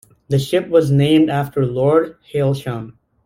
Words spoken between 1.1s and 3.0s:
after Lord Hailsham.